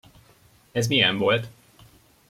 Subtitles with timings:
[0.71, 1.47] Ez milyen volt?